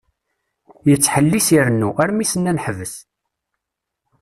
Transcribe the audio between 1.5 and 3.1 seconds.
irennu, armi s-nnan ḥbes.